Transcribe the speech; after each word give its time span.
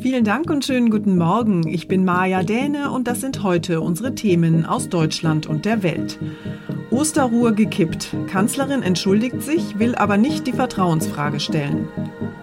Vielen 0.00 0.24
Dank 0.24 0.48
und 0.48 0.64
schönen 0.64 0.90
guten 0.90 1.18
Morgen. 1.18 1.68
Ich 1.68 1.86
bin 1.86 2.04
Maja 2.04 2.42
Däne 2.42 2.90
und 2.90 3.06
das 3.06 3.20
sind 3.20 3.42
heute 3.42 3.82
unsere 3.82 4.14
Themen 4.14 4.64
aus 4.64 4.88
Deutschland 4.88 5.46
und 5.46 5.66
der 5.66 5.82
Welt. 5.82 6.18
Osterruhe 6.90 7.54
gekippt. 7.54 8.16
Kanzlerin 8.26 8.82
entschuldigt 8.82 9.42
sich, 9.42 9.78
will 9.78 9.94
aber 9.94 10.16
nicht 10.16 10.46
die 10.46 10.52
Vertrauensfrage 10.52 11.40
stellen. 11.40 11.88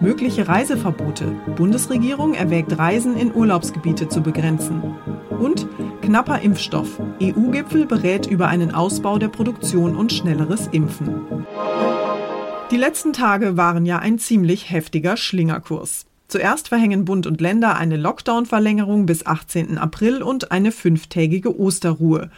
Mögliche 0.00 0.46
Reiseverbote. 0.46 1.32
Bundesregierung 1.56 2.34
erwägt 2.34 2.78
Reisen 2.78 3.16
in 3.16 3.34
Urlaubsgebiete 3.34 4.08
zu 4.08 4.22
begrenzen. 4.22 4.82
Und 5.30 5.66
knapper 6.02 6.40
Impfstoff. 6.40 7.00
EU-Gipfel 7.20 7.86
berät 7.86 8.26
über 8.26 8.46
einen 8.46 8.72
Ausbau 8.72 9.18
der 9.18 9.28
Produktion 9.28 9.96
und 9.96 10.12
schnelleres 10.12 10.68
Impfen. 10.68 11.26
Die 12.70 12.76
letzten 12.76 13.12
Tage 13.12 13.56
waren 13.56 13.84
ja 13.86 13.98
ein 13.98 14.18
ziemlich 14.18 14.70
heftiger 14.70 15.16
Schlingerkurs. 15.16 16.06
Zuerst 16.30 16.68
verhängen 16.68 17.04
Bund 17.04 17.26
und 17.26 17.40
Länder 17.40 17.76
eine 17.76 17.96
Lockdown-Verlängerung 17.96 19.04
bis 19.04 19.26
18. 19.26 19.78
April 19.78 20.22
und 20.22 20.52
eine 20.52 20.70
fünftägige 20.70 21.58
Osterruhe. 21.58 22.30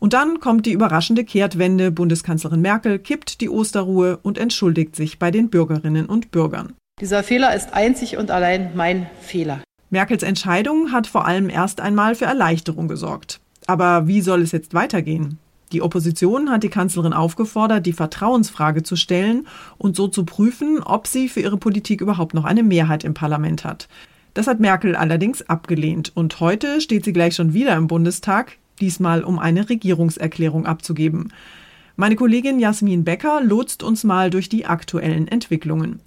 Und 0.00 0.12
dann 0.12 0.40
kommt 0.40 0.66
die 0.66 0.72
überraschende 0.72 1.22
Kehrtwende. 1.22 1.92
Bundeskanzlerin 1.92 2.60
Merkel 2.60 2.98
kippt 2.98 3.40
die 3.40 3.48
Osterruhe 3.48 4.18
und 4.24 4.38
entschuldigt 4.38 4.96
sich 4.96 5.20
bei 5.20 5.30
den 5.30 5.50
Bürgerinnen 5.50 6.06
und 6.06 6.32
Bürgern. 6.32 6.74
Dieser 7.00 7.22
Fehler 7.22 7.54
ist 7.54 7.74
einzig 7.74 8.16
und 8.16 8.32
allein 8.32 8.72
mein 8.74 9.08
Fehler. 9.20 9.60
Merkels 9.88 10.24
Entscheidung 10.24 10.90
hat 10.90 11.06
vor 11.06 11.24
allem 11.24 11.48
erst 11.48 11.80
einmal 11.80 12.16
für 12.16 12.24
Erleichterung 12.24 12.88
gesorgt. 12.88 13.38
Aber 13.68 14.08
wie 14.08 14.20
soll 14.20 14.42
es 14.42 14.50
jetzt 14.50 14.74
weitergehen? 14.74 15.38
Die 15.72 15.82
Opposition 15.82 16.50
hat 16.50 16.62
die 16.62 16.68
Kanzlerin 16.68 17.12
aufgefordert, 17.12 17.86
die 17.86 17.92
Vertrauensfrage 17.92 18.82
zu 18.82 18.96
stellen 18.96 19.46
und 19.76 19.96
so 19.96 20.08
zu 20.08 20.24
prüfen, 20.24 20.82
ob 20.82 21.06
sie 21.06 21.28
für 21.28 21.40
ihre 21.40 21.58
Politik 21.58 22.00
überhaupt 22.00 22.34
noch 22.34 22.44
eine 22.44 22.62
Mehrheit 22.62 23.04
im 23.04 23.14
Parlament 23.14 23.64
hat. 23.64 23.88
Das 24.34 24.46
hat 24.46 24.60
Merkel 24.60 24.94
allerdings 24.94 25.42
abgelehnt 25.42 26.12
und 26.14 26.40
heute 26.40 26.80
steht 26.80 27.04
sie 27.04 27.12
gleich 27.12 27.34
schon 27.34 27.54
wieder 27.54 27.76
im 27.76 27.86
Bundestag, 27.86 28.56
diesmal 28.80 29.24
um 29.24 29.38
eine 29.38 29.68
Regierungserklärung 29.68 30.66
abzugeben. 30.66 31.32
Meine 31.96 32.14
Kollegin 32.14 32.60
Jasmin 32.60 33.02
Becker 33.04 33.40
lotst 33.42 33.82
uns 33.82 34.04
mal 34.04 34.30
durch 34.30 34.48
die 34.48 34.66
aktuellen 34.66 35.26
Entwicklungen. 35.26 36.00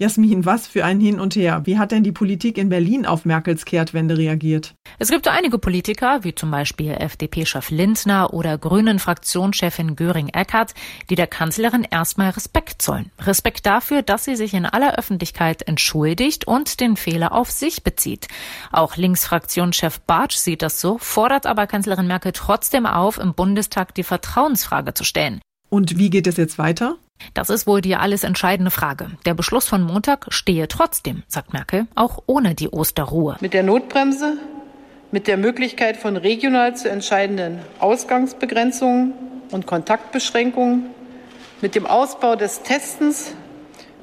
Jasmin, 0.00 0.46
was 0.46 0.68
für 0.68 0.84
ein 0.84 1.00
Hin 1.00 1.18
und 1.18 1.34
Her. 1.34 1.62
Wie 1.64 1.76
hat 1.76 1.90
denn 1.90 2.04
die 2.04 2.12
Politik 2.12 2.56
in 2.56 2.68
Berlin 2.68 3.04
auf 3.04 3.24
Merkels 3.24 3.64
Kehrtwende 3.64 4.16
reagiert? 4.16 4.74
Es 5.00 5.10
gibt 5.10 5.26
einige 5.26 5.58
Politiker, 5.58 6.22
wie 6.22 6.36
zum 6.36 6.52
Beispiel 6.52 6.92
FDP-Chef 6.92 7.70
Lindner 7.70 8.32
oder 8.32 8.56
Grünen-Fraktionschefin 8.58 9.96
Göring-Eckardt, 9.96 10.74
die 11.10 11.16
der 11.16 11.26
Kanzlerin 11.26 11.82
erstmal 11.82 12.30
Respekt 12.30 12.80
zollen. 12.80 13.10
Respekt 13.18 13.66
dafür, 13.66 14.02
dass 14.02 14.24
sie 14.24 14.36
sich 14.36 14.54
in 14.54 14.66
aller 14.66 14.96
Öffentlichkeit 14.96 15.62
entschuldigt 15.62 16.46
und 16.46 16.78
den 16.78 16.96
Fehler 16.96 17.32
auf 17.32 17.50
sich 17.50 17.82
bezieht. 17.82 18.28
Auch 18.70 18.96
Linksfraktionschef 18.96 19.98
Bartsch 20.02 20.36
sieht 20.36 20.62
das 20.62 20.80
so, 20.80 20.98
fordert 20.98 21.44
aber 21.44 21.66
Kanzlerin 21.66 22.06
Merkel 22.06 22.30
trotzdem 22.30 22.86
auf, 22.86 23.18
im 23.18 23.34
Bundestag 23.34 23.96
die 23.96 24.04
Vertrauensfrage 24.04 24.94
zu 24.94 25.02
stellen. 25.02 25.40
Und 25.70 25.98
wie 25.98 26.10
geht 26.10 26.28
es 26.28 26.36
jetzt 26.36 26.56
weiter? 26.56 26.98
Das 27.34 27.50
ist 27.50 27.66
wohl 27.66 27.80
die 27.80 27.96
alles 27.96 28.24
entscheidende 28.24 28.70
Frage. 28.70 29.10
Der 29.26 29.34
Beschluss 29.34 29.66
von 29.66 29.82
Montag 29.82 30.26
stehe 30.28 30.68
trotzdem, 30.68 31.22
sagt 31.28 31.52
Merkel, 31.52 31.86
auch 31.94 32.22
ohne 32.26 32.54
die 32.54 32.68
Osterruhe. 32.68 33.36
Mit 33.40 33.54
der 33.54 33.62
Notbremse, 33.62 34.38
mit 35.10 35.26
der 35.26 35.36
Möglichkeit 35.36 35.96
von 35.96 36.16
regional 36.16 36.76
zu 36.76 36.90
entscheidenden 36.90 37.60
Ausgangsbegrenzungen 37.78 39.12
und 39.50 39.66
Kontaktbeschränkungen, 39.66 40.86
mit 41.60 41.74
dem 41.74 41.86
Ausbau 41.86 42.36
des 42.36 42.62
Testens, 42.62 43.34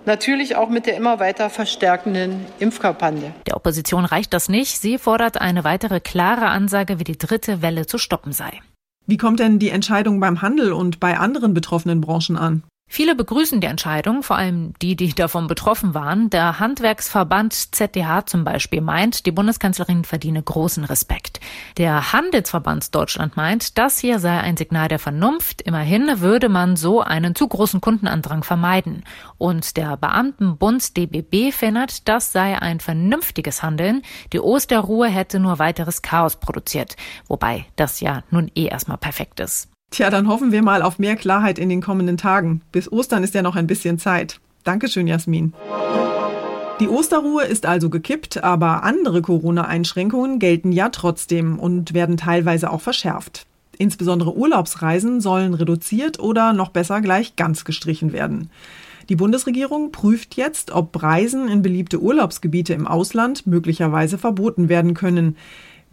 natürlich 0.06 0.56
auch 0.56 0.70
mit 0.70 0.86
der 0.86 0.97
immer 0.97 1.20
weiter 1.20 1.50
verstärkenden 1.50 2.46
Impfkampagne. 2.59 3.34
Der 3.47 3.56
Opposition 3.56 4.06
reicht 4.06 4.34
das 4.34 4.50
nicht. 4.50 4.80
Sie 4.80 4.97
fordert 4.97 5.40
eine 5.40 5.64
weitere 5.64 6.00
klare 6.00 6.47
Ansage, 6.47 7.00
wie 7.00 7.03
die 7.03 7.18
dritte 7.18 7.62
Welle 7.62 7.85
zu 7.85 7.97
stoppen 7.97 8.32
sei. 8.32 8.61
Wie 9.08 9.18
kommt 9.18 9.40
denn 9.40 9.59
die 9.59 9.70
Entscheidung 9.70 10.20
beim 10.20 10.41
Handel 10.41 10.73
und 10.73 11.00
bei 11.00 11.18
anderen 11.18 11.53
betroffenen 11.53 12.02
Branchen 12.02 12.38
an? 12.38 12.64
Viele 12.87 13.16
begrüßen 13.16 13.59
die 13.59 13.67
Entscheidung, 13.67 14.23
vor 14.23 14.37
allem 14.37 14.73
die, 14.82 14.96
die 14.96 15.14
davon 15.14 15.47
betroffen 15.47 15.93
waren. 15.93 16.29
Der 16.29 16.59
Handwerksverband 16.59 17.76
ZDH 17.76 18.26
zum 18.28 18.43
Beispiel 18.43 18.79
meint, 18.79 19.26
die 19.26 19.32
Bundeskanzlerin 19.32 20.05
verdiene 20.05 20.41
großen 20.41 20.85
Respekt. 20.85 21.40
Der 21.78 22.14
Handelsverband 22.14 22.96
Deutschland 22.96 23.35
meint, 23.35 23.78
das 23.78 23.99
hier 23.99 24.20
sei 24.20 24.40
ein 24.40 24.55
Signal 24.55 24.87
der 24.87 24.99
Vernunft. 24.99 25.61
Immerhin 25.64 26.22
würde 26.22 26.47
man 26.47 26.78
so 26.78 27.02
einen 27.02 27.35
zu 27.35 27.47
großen 27.47 27.82
Kundenandrang 27.82 28.43
vermeiden. 28.43 29.03
Und 29.37 29.76
der 29.78 29.97
Beamtenbund 29.97 30.96
DBB 30.96 31.52
findet, 31.52 32.08
das 32.08 32.32
sei 32.32 32.61
ein 32.61 32.79
vernünftiges 32.79 33.61
Handeln. 33.61 34.03
Die 34.32 34.40
Osterruhe 34.40 35.09
hätte 35.09 35.40
nur 35.40 35.59
weiteres 35.59 36.02
Chaos 36.02 36.37
produziert. 36.37 36.96
Wobei 37.28 37.66
das 37.76 37.99
ja 37.99 38.23
nun 38.29 38.49
eh 38.55 38.67
erstmal 38.67 38.97
perfekt 38.97 39.41
ist. 39.41 39.74
Tja, 39.91 40.09
dann 40.09 40.28
hoffen 40.28 40.52
wir 40.52 40.61
mal 40.61 40.82
auf 40.82 40.99
mehr 40.99 41.16
Klarheit 41.16 41.58
in 41.58 41.70
den 41.70 41.82
kommenden 41.82 42.17
Tagen. 42.17 42.61
Bis 42.72 42.91
Ostern 42.91 43.23
ist 43.23 43.34
ja 43.34 43.41
noch 43.41 43.55
ein 43.55 43.67
bisschen 43.67 43.97
Zeit. 43.97 44.40
Dankeschön, 44.64 45.08
Jasmin. 45.08 45.53
Die 46.82 46.90
Osterruhe 46.90 47.46
ist 47.46 47.66
also 47.66 47.90
gekippt, 47.90 48.43
aber 48.43 48.84
andere 48.84 49.22
Corona-Einschränkungen 49.22 50.40
gelten 50.40 50.73
ja 50.73 50.90
trotzdem 50.90 51.58
und 51.58 51.93
werden 51.93 52.17
teilweise 52.17 52.70
auch 52.70 52.82
verschärft. 52.82 53.46
Insbesondere 53.78 54.35
Urlaubsreisen 54.35 55.22
sollen 55.22 55.53
reduziert 55.53 56.20
oder 56.20 56.52
noch 56.52 56.70
besser 56.70 56.99
gleich 56.99 57.35
ganz 57.37 57.64
gestrichen 57.64 58.11
werden. 58.11 58.49
Die 59.08 59.16
Bundesregierung 59.16 59.91
prüft 59.91 60.35
jetzt, 60.35 60.72
ob 60.72 61.02
Reisen 61.02 61.47
in 61.47 61.61
beliebte 61.61 62.02
Urlaubsgebiete 62.02 62.73
im 62.73 62.87
Ausland 62.87 63.46
möglicherweise 63.46 64.17
verboten 64.17 64.67
werden 64.67 64.96
können. 64.96 65.37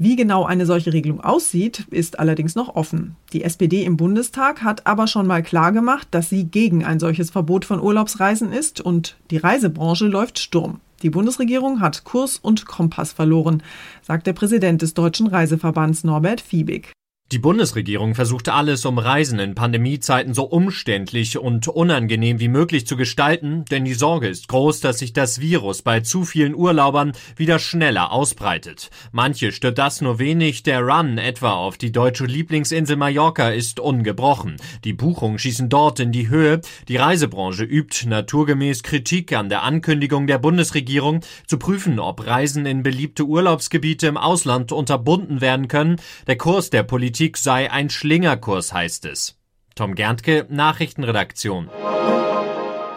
Wie 0.05 0.17
genau 0.17 0.45
eine 0.45 0.67
solche 0.67 0.93
Regelung 0.93 1.21
aussieht, 1.21 1.87
ist 1.93 2.19
allerdings 2.19 2.57
noch 2.57 2.75
offen. 2.75 3.15
Die 3.33 3.45
SPD 3.45 3.85
im 3.85 3.97
Bundestag 3.97 4.65
hat 4.65 4.85
aber 4.85 5.07
schon 5.07 5.29
mal 5.29 5.45
klargemacht, 5.45 6.09
dass 6.11 6.29
sie 6.29 6.43
gegen 6.43 6.85
ein 6.85 6.99
solches 6.99 7.31
Verbot 7.31 7.65
von 7.65 7.81
Urlaubsreisen 7.81 8.51
ist 8.51 8.81
und 8.81 9.17
die 9.31 9.37
Reisebranche 9.37 10.09
läuft 10.09 10.41
Sturm. 10.41 10.81
Die 11.03 11.11
Bundesregierung 11.11 11.81
hat 11.81 12.03
Kurs 12.03 12.37
und 12.37 12.67
Kompass 12.67 13.13
verloren, 13.13 13.63
sagt 14.03 14.27
der 14.27 14.33
Präsident 14.33 14.83
des 14.83 14.95
Deutschen 14.95 15.29
Reiseverbands 15.29 16.03
Norbert 16.03 16.41
Fiebig. 16.41 16.91
Die 17.33 17.39
Bundesregierung 17.39 18.15
versucht 18.15 18.51
alles, 18.51 18.85
um 18.85 18.99
Reisen 18.99 19.39
in 19.39 19.55
Pandemiezeiten 19.55 20.35
so 20.35 20.43
umständlich 20.45 21.39
und 21.39 21.67
unangenehm 21.67 22.41
wie 22.41 22.49
möglich 22.49 22.87
zu 22.87 22.95
gestalten, 22.95 23.65
denn 23.71 23.87
die 23.87 23.95
Sorge 23.95 24.29
ist 24.29 24.49
groß, 24.49 24.81
dass 24.81 24.99
sich 24.99 25.15
das 25.15 25.41
Virus 25.41 25.81
bei 25.81 26.01
zu 26.01 26.27
vielen 26.27 26.55
Urlaubern 26.55 27.13
wieder 27.35 27.59
schneller 27.59 28.13
ausbreitet. 28.13 28.91
Manche 29.13 29.51
stört 29.53 29.79
das 29.79 30.03
nur 30.03 30.19
wenig, 30.19 30.63
der 30.63 30.83
Run 30.83 31.17
etwa 31.17 31.53
auf 31.53 31.79
die 31.79 31.91
deutsche 31.91 32.27
Lieblingsinsel 32.27 32.97
Mallorca 32.97 33.49
ist 33.49 33.81
ungebrochen. 33.81 34.57
Die 34.85 34.93
Buchungen 34.93 35.39
schießen 35.39 35.71
dort 35.71 36.01
in 36.01 36.13
die 36.13 36.29
Höhe. 36.29 36.61
Die 36.89 36.97
Reisebranche 36.97 37.65
übt 37.65 38.07
naturgemäß 38.07 38.83
Kritik 38.83 39.33
an 39.33 39.49
der 39.49 39.63
Ankündigung 39.63 40.27
der 40.27 40.37
Bundesregierung, 40.37 41.21
zu 41.47 41.57
prüfen, 41.57 41.99
ob 41.99 42.27
Reisen 42.27 42.67
in 42.67 42.83
beliebte 42.83 43.25
Urlaubsgebiete 43.25 44.07
im 44.07 44.19
Ausland 44.19 44.71
unterbunden 44.71 45.41
werden 45.41 45.69
können. 45.69 45.97
Der 46.27 46.37
Kurs 46.37 46.69
der 46.69 46.83
Politik 46.83 47.22
Politik 47.23 47.39
sei 47.39 47.71
ein 47.71 47.89
Schlingerkurs, 47.89 48.73
heißt 48.73 49.05
es. 49.05 49.39
Tom 49.77 49.95
Gerntke, 49.95 50.45
Nachrichtenredaktion. 50.51 51.69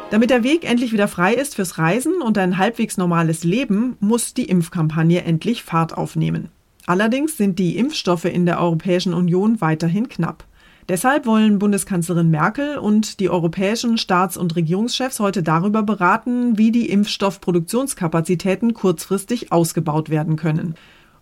Damit 0.09 0.31
der 0.31 0.43
Weg 0.43 0.67
endlich 0.67 0.91
wieder 0.91 1.07
frei 1.07 1.35
ist 1.35 1.53
fürs 1.53 1.77
Reisen 1.77 2.23
und 2.23 2.35
ein 2.39 2.57
halbwegs 2.57 2.97
normales 2.97 3.43
Leben, 3.43 3.97
muss 3.99 4.33
die 4.33 4.45
Impfkampagne 4.45 5.23
endlich 5.23 5.61
Fahrt 5.61 5.95
aufnehmen. 5.95 6.49
Allerdings 6.87 7.37
sind 7.37 7.59
die 7.59 7.77
Impfstoffe 7.77 8.25
in 8.25 8.47
der 8.47 8.59
Europäischen 8.59 9.13
Union 9.13 9.61
weiterhin 9.61 10.09
knapp. 10.09 10.45
Deshalb 10.89 11.27
wollen 11.27 11.59
Bundeskanzlerin 11.59 12.31
Merkel 12.31 12.79
und 12.79 13.19
die 13.19 13.29
europäischen 13.29 13.99
Staats- 13.99 14.37
und 14.37 14.55
Regierungschefs 14.55 15.19
heute 15.19 15.43
darüber 15.43 15.83
beraten, 15.83 16.57
wie 16.57 16.71
die 16.71 16.89
Impfstoffproduktionskapazitäten 16.89 18.73
kurzfristig 18.73 19.51
ausgebaut 19.51 20.09
werden 20.09 20.35
können. 20.35 20.73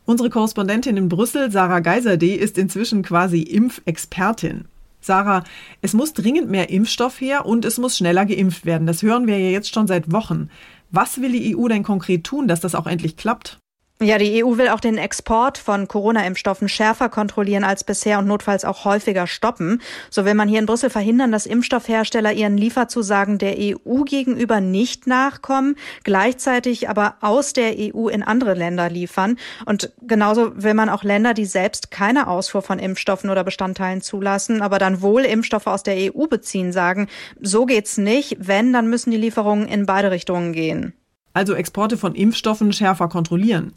Unsere 0.06 0.30
Korrespondentin 0.30 0.98
in 0.98 1.08
Brüssel, 1.08 1.50
Sarah 1.50 1.80
Geiserde, 1.80 2.36
ist 2.36 2.58
inzwischen 2.58 3.04
quasi 3.04 3.42
Impfexpertin. 3.42 4.66
Sarah, 5.00 5.44
es 5.82 5.94
muss 5.94 6.14
dringend 6.14 6.50
mehr 6.50 6.70
Impfstoff 6.70 7.20
her 7.22 7.46
und 7.46 7.64
es 7.66 7.78
muss 7.78 7.98
schneller 7.98 8.26
geimpft 8.26 8.66
werden. 8.66 8.88
Das 8.88 9.02
hören 9.02 9.28
wir 9.28 9.38
ja 9.38 9.50
jetzt 9.50 9.74
schon 9.74 9.88
seit 9.88 10.12
Wochen. 10.12 10.50
Was 10.92 11.22
will 11.22 11.32
die 11.32 11.56
EU 11.56 11.68
denn 11.68 11.84
konkret 11.84 12.24
tun, 12.24 12.48
dass 12.48 12.60
das 12.60 12.76
auch 12.76 12.88
endlich 12.88 13.18
klappt? 13.18 13.60
Ja, 14.02 14.18
die 14.18 14.44
EU 14.44 14.58
will 14.58 14.68
auch 14.68 14.82
den 14.82 14.98
Export 14.98 15.58
von 15.58 15.88
Corona-Impfstoffen 15.88 16.68
schärfer 16.68 17.08
kontrollieren 17.08 17.64
als 17.64 17.86
bisher 17.86 18.20
und 18.20 18.28
notfalls 18.28 18.66
auch 18.66 18.84
häufiger 18.84 19.28
stoppen. 19.28 19.82
So 20.10 20.26
will 20.26 20.34
man 20.34 20.50
hier 20.50 20.60
in 20.60 20.66
Brüssel 20.66 20.90
verhindern, 20.90 21.32
dass 21.32 21.46
Impfstoffhersteller 21.46 22.34
ihren 22.34 22.58
Lieferzusagen 22.58 23.38
der 23.38 23.56
EU 23.58 24.04
gegenüber 24.04 24.60
nicht 24.60 25.08
nachkommen, 25.08 25.76
gleichzeitig 26.04 26.90
aber 26.90 27.16
aus 27.22 27.54
der 27.54 27.76
EU 27.78 28.10
in 28.10 28.24
andere 28.24 28.56
Länder 28.56 28.90
liefern. 28.90 29.38
Und 29.66 29.94
genauso 30.02 30.52
will 30.62 30.74
man 30.74 30.90
auch 30.90 31.04
Länder, 31.04 31.34
die 31.34 31.46
selbst 31.46 31.90
keine 31.90 32.28
Ausfuhr 32.28 32.64
von 32.64 32.80
Impfstoffen 32.80 33.30
oder 33.30 33.46
Bestandteilen 33.46 34.02
zulassen, 34.02 34.62
aber 34.62 34.80
dann 34.80 35.02
wohl 35.02 35.24
Impfstoffe 35.24 35.68
aus 35.68 35.84
der 35.84 35.96
EU 35.96 36.28
beziehen, 36.28 36.74
sagen, 36.74 37.08
so 37.40 37.66
geht's 37.66 37.98
nicht. 37.98 38.36
Wenn, 38.40 38.74
dann 38.74 38.90
müssen 38.90 39.12
die 39.12 39.18
Lieferungen 39.18 39.68
in 39.68 39.86
beide 39.86 40.12
Richtungen 40.12 40.52
gehen 40.52 40.94
also 41.34 41.54
Exporte 41.54 41.98
von 41.98 42.16
Impfstoffen 42.16 42.74
schärfer 42.74 43.08
kontrollieren. 43.08 43.74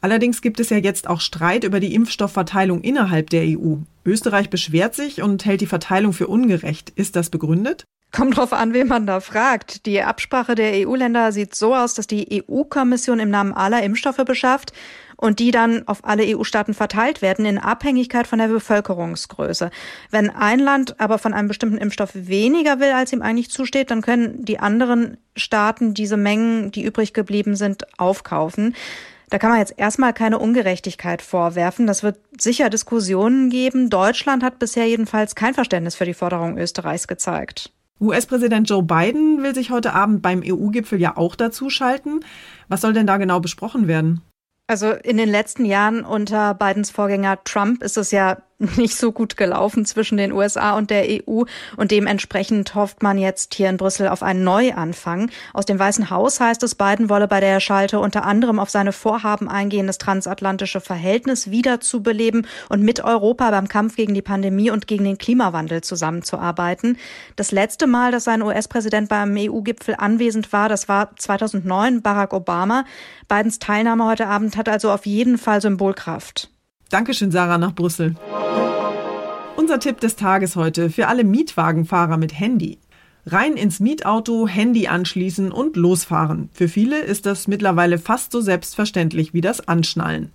Allerdings 0.00 0.42
gibt 0.42 0.60
es 0.60 0.70
ja 0.70 0.76
jetzt 0.76 1.08
auch 1.08 1.20
Streit 1.20 1.64
über 1.64 1.80
die 1.80 1.94
Impfstoffverteilung 1.94 2.82
innerhalb 2.82 3.30
der 3.30 3.42
EU. 3.42 3.76
Österreich 4.04 4.50
beschwert 4.50 4.94
sich 4.94 5.22
und 5.22 5.44
hält 5.44 5.62
die 5.62 5.66
Verteilung 5.66 6.12
für 6.12 6.28
ungerecht. 6.28 6.90
Ist 6.90 7.16
das 7.16 7.30
begründet? 7.30 7.84
Kommt 8.12 8.36
drauf 8.36 8.52
an, 8.52 8.72
wen 8.72 8.86
man 8.86 9.06
da 9.06 9.20
fragt. 9.20 9.84
Die 9.84 10.00
Absprache 10.00 10.54
der 10.54 10.86
EU-Länder 10.86 11.32
sieht 11.32 11.54
so 11.54 11.74
aus, 11.74 11.94
dass 11.94 12.06
die 12.06 12.42
EU-Kommission 12.48 13.18
im 13.18 13.30
Namen 13.30 13.52
aller 13.52 13.82
Impfstoffe 13.82 14.24
beschafft 14.24 14.72
und 15.16 15.38
die 15.38 15.50
dann 15.50 15.86
auf 15.88 16.04
alle 16.04 16.24
EU-Staaten 16.24 16.74
verteilt 16.74 17.22
werden 17.22 17.44
in 17.44 17.58
Abhängigkeit 17.58 18.26
von 18.26 18.38
der 18.38 18.48
Bevölkerungsgröße. 18.48 19.70
Wenn 20.10 20.30
ein 20.30 20.58
Land 20.58 21.00
aber 21.00 21.18
von 21.18 21.32
einem 21.34 21.48
bestimmten 21.48 21.78
Impfstoff 21.78 22.10
weniger 22.14 22.80
will, 22.80 22.92
als 22.92 23.12
ihm 23.12 23.22
eigentlich 23.22 23.50
zusteht, 23.50 23.90
dann 23.90 24.02
können 24.02 24.44
die 24.44 24.58
anderen 24.58 25.16
Staaten 25.36 25.94
diese 25.94 26.16
Mengen, 26.16 26.70
die 26.70 26.84
übrig 26.84 27.12
geblieben 27.12 27.56
sind, 27.56 27.86
aufkaufen. 27.98 28.74
Da 29.28 29.38
kann 29.38 29.50
man 29.50 29.58
jetzt 29.58 29.74
erstmal 29.76 30.12
keine 30.12 30.38
Ungerechtigkeit 30.38 31.20
vorwerfen. 31.20 31.86
Das 31.86 32.02
wird 32.02 32.18
sicher 32.38 32.70
Diskussionen 32.70 33.50
geben. 33.50 33.90
Deutschland 33.90 34.44
hat 34.44 34.60
bisher 34.60 34.86
jedenfalls 34.86 35.34
kein 35.34 35.54
Verständnis 35.54 35.96
für 35.96 36.04
die 36.04 36.14
Forderung 36.14 36.58
Österreichs 36.58 37.08
gezeigt. 37.08 37.72
US-Präsident 38.00 38.68
Joe 38.68 38.82
Biden 38.82 39.42
will 39.42 39.54
sich 39.54 39.70
heute 39.70 39.94
Abend 39.94 40.22
beim 40.22 40.42
EU-Gipfel 40.44 41.00
ja 41.00 41.16
auch 41.16 41.34
dazu 41.34 41.70
schalten. 41.70 42.20
Was 42.68 42.82
soll 42.82 42.92
denn 42.92 43.06
da 43.06 43.16
genau 43.16 43.40
besprochen 43.40 43.88
werden? 43.88 44.22
Also 44.68 44.90
in 44.90 45.16
den 45.16 45.28
letzten 45.28 45.64
Jahren 45.64 46.04
unter 46.04 46.54
Bidens 46.54 46.90
Vorgänger 46.90 47.42
Trump 47.44 47.82
ist 47.82 47.96
es 47.96 48.10
ja 48.10 48.38
nicht 48.76 48.96
so 48.96 49.12
gut 49.12 49.36
gelaufen 49.36 49.84
zwischen 49.84 50.16
den 50.16 50.32
USA 50.32 50.76
und 50.78 50.90
der 50.90 51.04
EU 51.06 51.42
und 51.76 51.90
dementsprechend 51.90 52.74
hofft 52.74 53.02
man 53.02 53.18
jetzt 53.18 53.54
hier 53.54 53.68
in 53.68 53.76
Brüssel 53.76 54.08
auf 54.08 54.22
einen 54.22 54.44
Neuanfang. 54.44 55.30
Aus 55.52 55.66
dem 55.66 55.78
Weißen 55.78 56.08
Haus 56.08 56.40
heißt 56.40 56.62
es, 56.62 56.74
Biden 56.74 57.10
wolle 57.10 57.28
bei 57.28 57.40
der 57.40 57.60
Schalte 57.60 58.00
unter 58.00 58.24
anderem 58.24 58.58
auf 58.58 58.70
seine 58.70 58.92
Vorhaben 58.92 59.48
eingehen, 59.48 59.86
das 59.86 59.98
transatlantische 59.98 60.80
Verhältnis 60.80 61.50
wiederzubeleben 61.50 62.46
und 62.70 62.82
mit 62.82 63.04
Europa 63.04 63.50
beim 63.50 63.68
Kampf 63.68 63.96
gegen 63.96 64.14
die 64.14 64.22
Pandemie 64.22 64.70
und 64.70 64.86
gegen 64.86 65.04
den 65.04 65.18
Klimawandel 65.18 65.82
zusammenzuarbeiten. 65.82 66.96
Das 67.36 67.52
letzte 67.52 67.86
Mal, 67.86 68.10
dass 68.10 68.26
ein 68.26 68.42
US-Präsident 68.42 69.10
beim 69.10 69.36
EU-Gipfel 69.36 69.96
anwesend 69.98 70.52
war, 70.54 70.70
das 70.70 70.88
war 70.88 71.14
2009 71.16 72.00
Barack 72.00 72.32
Obama. 72.32 72.86
Bidens 73.28 73.58
Teilnahme 73.58 74.06
heute 74.06 74.28
Abend 74.28 74.56
hat 74.56 74.68
also 74.70 74.90
auf 74.90 75.04
jeden 75.04 75.36
Fall 75.36 75.60
Symbolkraft. 75.60 76.55
Dankeschön, 76.88 77.32
Sarah, 77.32 77.58
nach 77.58 77.74
Brüssel. 77.74 78.14
Unser 79.56 79.80
Tipp 79.80 79.98
des 79.98 80.14
Tages 80.14 80.54
heute 80.54 80.88
für 80.88 81.08
alle 81.08 81.24
Mietwagenfahrer 81.24 82.16
mit 82.16 82.38
Handy. 82.38 82.78
Rein 83.26 83.54
ins 83.54 83.80
Mietauto, 83.80 84.46
Handy 84.46 84.86
anschließen 84.86 85.50
und 85.50 85.74
losfahren. 85.74 86.48
Für 86.52 86.68
viele 86.68 87.00
ist 87.00 87.26
das 87.26 87.48
mittlerweile 87.48 87.98
fast 87.98 88.30
so 88.30 88.40
selbstverständlich 88.40 89.34
wie 89.34 89.40
das 89.40 89.66
Anschnallen. 89.66 90.30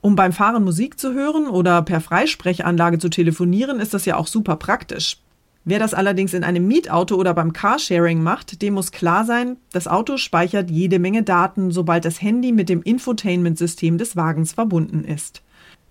Um 0.00 0.14
beim 0.14 0.32
Fahren 0.32 0.62
Musik 0.62 1.00
zu 1.00 1.14
hören 1.14 1.48
oder 1.48 1.82
per 1.82 2.00
Freisprechanlage 2.00 2.98
zu 2.98 3.08
telefonieren, 3.08 3.80
ist 3.80 3.92
das 3.92 4.04
ja 4.04 4.16
auch 4.16 4.28
super 4.28 4.54
praktisch. 4.54 5.18
Wer 5.64 5.80
das 5.80 5.94
allerdings 5.94 6.32
in 6.32 6.44
einem 6.44 6.68
Mietauto 6.68 7.16
oder 7.16 7.34
beim 7.34 7.52
Carsharing 7.52 8.22
macht, 8.22 8.62
dem 8.62 8.74
muss 8.74 8.92
klar 8.92 9.24
sein, 9.24 9.56
das 9.72 9.88
Auto 9.88 10.16
speichert 10.16 10.70
jede 10.70 11.00
Menge 11.00 11.24
Daten, 11.24 11.72
sobald 11.72 12.04
das 12.04 12.22
Handy 12.22 12.52
mit 12.52 12.68
dem 12.68 12.82
Infotainment-System 12.82 13.98
des 13.98 14.14
Wagens 14.14 14.52
verbunden 14.52 15.02
ist. 15.04 15.42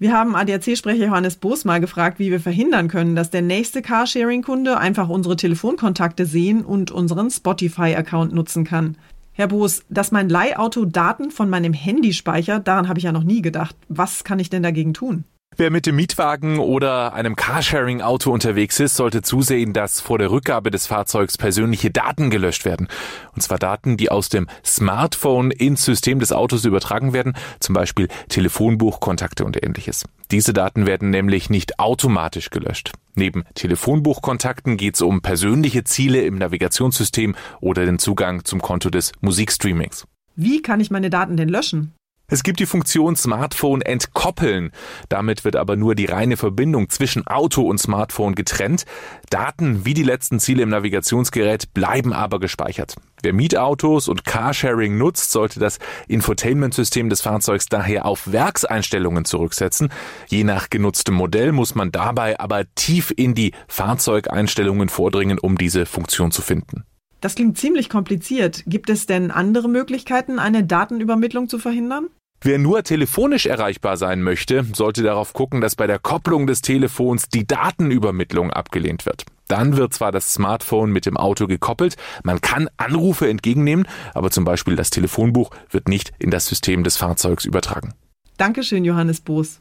Wir 0.01 0.13
haben 0.13 0.35
ADAC-Sprecher 0.35 1.05
Johannes 1.05 1.35
Boos 1.35 1.63
mal 1.63 1.79
gefragt, 1.79 2.17
wie 2.17 2.31
wir 2.31 2.39
verhindern 2.39 2.87
können, 2.87 3.15
dass 3.15 3.29
der 3.29 3.43
nächste 3.43 3.83
Carsharing-Kunde 3.83 4.79
einfach 4.79 5.09
unsere 5.09 5.35
Telefonkontakte 5.35 6.25
sehen 6.25 6.65
und 6.65 6.89
unseren 6.89 7.29
Spotify-Account 7.29 8.33
nutzen 8.33 8.63
kann. 8.63 8.97
Herr 9.33 9.49
Boos, 9.49 9.83
dass 9.89 10.11
mein 10.11 10.27
Leihauto 10.27 10.85
Daten 10.85 11.29
von 11.29 11.51
meinem 11.51 11.73
Handy 11.73 12.13
speichert, 12.13 12.67
daran 12.67 12.87
habe 12.87 12.97
ich 12.97 13.03
ja 13.03 13.11
noch 13.11 13.21
nie 13.21 13.43
gedacht. 13.43 13.75
Was 13.89 14.23
kann 14.23 14.39
ich 14.39 14.49
denn 14.49 14.63
dagegen 14.63 14.95
tun? 14.95 15.23
Wer 15.57 15.69
mit 15.69 15.85
dem 15.85 15.97
Mietwagen 15.97 16.59
oder 16.59 17.13
einem 17.13 17.35
Carsharing-Auto 17.35 18.31
unterwegs 18.31 18.79
ist, 18.79 18.95
sollte 18.95 19.21
zusehen, 19.21 19.73
dass 19.73 19.99
vor 19.99 20.17
der 20.17 20.31
Rückgabe 20.31 20.71
des 20.71 20.87
Fahrzeugs 20.87 21.37
persönliche 21.37 21.91
Daten 21.91 22.29
gelöscht 22.29 22.63
werden. 22.63 22.87
Und 23.35 23.41
zwar 23.41 23.59
Daten, 23.59 23.97
die 23.97 24.09
aus 24.09 24.29
dem 24.29 24.47
Smartphone 24.65 25.51
ins 25.51 25.83
System 25.83 26.19
des 26.19 26.31
Autos 26.31 26.63
übertragen 26.63 27.11
werden, 27.11 27.33
zum 27.59 27.73
Beispiel 27.73 28.07
Telefonbuch, 28.29 29.01
Kontakte 29.01 29.43
und 29.43 29.61
ähnliches. 29.61 30.05
Diese 30.31 30.53
Daten 30.53 30.87
werden 30.87 31.09
nämlich 31.09 31.49
nicht 31.49 31.79
automatisch 31.79 32.49
gelöscht. 32.49 32.93
Neben 33.13 33.43
Telefonbuchkontakten 33.53 34.77
geht 34.77 34.95
es 34.95 35.01
um 35.01 35.21
persönliche 35.21 35.83
Ziele 35.83 36.21
im 36.21 36.39
Navigationssystem 36.39 37.35
oder 37.59 37.85
den 37.85 37.99
Zugang 37.99 38.45
zum 38.45 38.61
Konto 38.61 38.89
des 38.89 39.11
Musikstreamings. 39.19 40.07
Wie 40.35 40.61
kann 40.61 40.79
ich 40.79 40.89
meine 40.89 41.09
Daten 41.09 41.35
denn 41.35 41.49
löschen? 41.49 41.93
Es 42.31 42.43
gibt 42.43 42.61
die 42.61 42.65
Funktion 42.65 43.17
Smartphone 43.17 43.81
entkoppeln. 43.81 44.71
Damit 45.09 45.43
wird 45.43 45.57
aber 45.57 45.75
nur 45.75 45.95
die 45.95 46.05
reine 46.05 46.37
Verbindung 46.37 46.89
zwischen 46.89 47.27
Auto 47.27 47.63
und 47.63 47.77
Smartphone 47.77 48.35
getrennt. 48.35 48.85
Daten 49.29 49.83
wie 49.83 49.93
die 49.93 50.03
letzten 50.03 50.39
Ziele 50.39 50.63
im 50.63 50.69
Navigationsgerät 50.69 51.73
bleiben 51.73 52.13
aber 52.13 52.39
gespeichert. 52.39 52.95
Wer 53.21 53.33
Mietautos 53.33 54.07
und 54.07 54.23
Carsharing 54.23 54.97
nutzt, 54.97 55.33
sollte 55.33 55.59
das 55.59 55.79
Infotainment-System 56.07 57.09
des 57.09 57.19
Fahrzeugs 57.19 57.65
daher 57.65 58.05
auf 58.05 58.31
Werkseinstellungen 58.31 59.25
zurücksetzen. 59.25 59.89
Je 60.29 60.45
nach 60.45 60.69
genutztem 60.69 61.15
Modell 61.15 61.51
muss 61.51 61.75
man 61.75 61.91
dabei 61.91 62.39
aber 62.39 62.63
tief 62.75 63.13
in 63.13 63.35
die 63.35 63.51
Fahrzeugeinstellungen 63.67 64.87
vordringen, 64.87 65.37
um 65.37 65.57
diese 65.57 65.85
Funktion 65.85 66.31
zu 66.31 66.41
finden. 66.41 66.85
Das 67.19 67.35
klingt 67.35 67.57
ziemlich 67.57 67.89
kompliziert. 67.89 68.63
Gibt 68.67 68.89
es 68.89 69.05
denn 69.05 69.31
andere 69.31 69.67
Möglichkeiten, 69.67 70.39
eine 70.39 70.63
Datenübermittlung 70.63 71.49
zu 71.49 71.59
verhindern? 71.59 72.07
Wer 72.43 72.57
nur 72.57 72.81
telefonisch 72.81 73.45
erreichbar 73.45 73.97
sein 73.97 74.23
möchte, 74.23 74.65
sollte 74.73 75.03
darauf 75.03 75.33
gucken, 75.33 75.61
dass 75.61 75.75
bei 75.75 75.85
der 75.85 75.99
Kopplung 75.99 76.47
des 76.47 76.63
Telefons 76.63 77.29
die 77.29 77.45
Datenübermittlung 77.45 78.51
abgelehnt 78.51 79.05
wird. 79.05 79.25
Dann 79.47 79.77
wird 79.77 79.93
zwar 79.93 80.11
das 80.11 80.33
Smartphone 80.33 80.91
mit 80.91 81.05
dem 81.05 81.17
Auto 81.17 81.45
gekoppelt, 81.45 81.97
man 82.23 82.41
kann 82.41 82.67
Anrufe 82.77 83.29
entgegennehmen, 83.29 83.87
aber 84.15 84.31
zum 84.31 84.43
Beispiel 84.43 84.75
das 84.75 84.89
Telefonbuch 84.89 85.51
wird 85.69 85.87
nicht 85.87 86.13
in 86.17 86.31
das 86.31 86.47
System 86.47 86.83
des 86.83 86.97
Fahrzeugs 86.97 87.45
übertragen. 87.45 87.93
Dankeschön, 88.37 88.85
Johannes 88.85 89.21
Boos. 89.21 89.59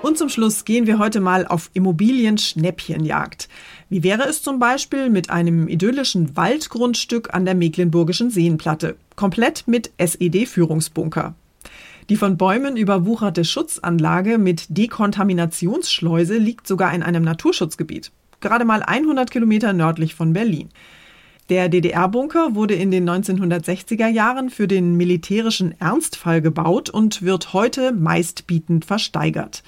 Und 0.00 0.16
zum 0.16 0.28
Schluss 0.28 0.64
gehen 0.64 0.86
wir 0.86 0.98
heute 0.98 1.18
mal 1.18 1.44
auf 1.44 1.70
Immobilien-Schnäppchenjagd. 1.74 3.48
Wie 3.90 4.04
wäre 4.04 4.28
es 4.28 4.42
zum 4.42 4.60
Beispiel 4.60 5.10
mit 5.10 5.30
einem 5.30 5.66
idyllischen 5.66 6.36
Waldgrundstück 6.36 7.34
an 7.34 7.44
der 7.44 7.56
Mecklenburgischen 7.56 8.30
Seenplatte, 8.30 8.94
komplett 9.16 9.66
mit 9.66 9.90
SED-Führungsbunker? 9.98 11.34
Die 12.08 12.16
von 12.16 12.36
Bäumen 12.36 12.76
überwucherte 12.76 13.44
Schutzanlage 13.44 14.38
mit 14.38 14.66
Dekontaminationsschleuse 14.68 16.38
liegt 16.38 16.68
sogar 16.68 16.94
in 16.94 17.02
einem 17.02 17.24
Naturschutzgebiet, 17.24 18.12
gerade 18.40 18.64
mal 18.64 18.84
100 18.84 19.32
Kilometer 19.32 19.72
nördlich 19.72 20.14
von 20.14 20.32
Berlin. 20.32 20.68
Der 21.48 21.70
DDR-Bunker 21.70 22.54
wurde 22.54 22.74
in 22.74 22.90
den 22.90 23.08
1960er 23.08 24.06
Jahren 24.06 24.50
für 24.50 24.68
den 24.68 24.96
militärischen 24.96 25.80
Ernstfall 25.80 26.42
gebaut 26.42 26.90
und 26.90 27.22
wird 27.22 27.54
heute 27.54 27.92
meistbietend 27.92 28.84
versteigert. 28.84 29.62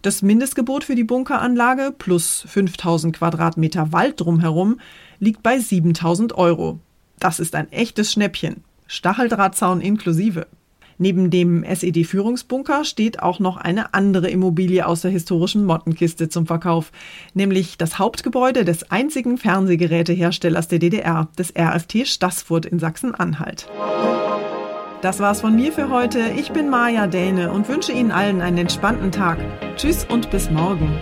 Das 0.00 0.22
Mindestgebot 0.22 0.82
für 0.84 0.94
die 0.94 1.04
Bunkeranlage 1.04 1.92
plus 1.96 2.44
5000 2.48 3.14
Quadratmeter 3.14 3.92
Wald 3.92 4.18
drumherum 4.18 4.80
liegt 5.18 5.42
bei 5.42 5.58
7000 5.58 6.32
Euro. 6.38 6.78
Das 7.18 7.38
ist 7.38 7.54
ein 7.54 7.70
echtes 7.70 8.12
Schnäppchen. 8.12 8.64
Stacheldrahtzaun 8.86 9.82
inklusive. 9.82 10.46
Neben 11.02 11.30
dem 11.30 11.64
SED-Führungsbunker 11.64 12.84
steht 12.84 13.22
auch 13.22 13.38
noch 13.38 13.56
eine 13.56 13.94
andere 13.94 14.28
Immobilie 14.28 14.86
aus 14.86 15.00
der 15.00 15.10
historischen 15.10 15.64
Mottenkiste 15.64 16.28
zum 16.28 16.46
Verkauf, 16.46 16.92
nämlich 17.32 17.78
das 17.78 17.98
Hauptgebäude 17.98 18.66
des 18.66 18.90
einzigen 18.90 19.38
Fernsehgeräteherstellers 19.38 20.68
der 20.68 20.78
DDR, 20.78 21.28
des 21.38 21.54
RFT 21.58 22.06
Stassfurt 22.06 22.66
in 22.66 22.78
Sachsen-Anhalt. 22.78 23.66
Das 25.00 25.20
war's 25.20 25.40
von 25.40 25.56
mir 25.56 25.72
für 25.72 25.88
heute. 25.88 26.32
Ich 26.36 26.52
bin 26.52 26.68
Maja 26.68 27.06
Däne 27.06 27.50
und 27.50 27.66
wünsche 27.70 27.92
Ihnen 27.92 28.10
allen 28.10 28.42
einen 28.42 28.58
entspannten 28.58 29.10
Tag. 29.10 29.38
Tschüss 29.76 30.04
und 30.04 30.30
bis 30.30 30.50
morgen. 30.50 31.00